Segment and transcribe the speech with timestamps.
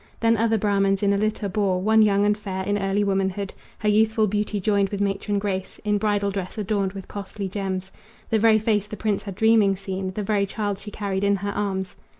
[0.19, 3.87] Then other Brahmans in a litter bore One young and fair, in early womanhood, Her
[3.87, 7.91] youthful beauty joined with matron grace, In bridal dress adorned with costly gems
[8.31, 11.51] The very face the prince had dreaming seen, The very child she carried in her
[11.51, 11.95] arms.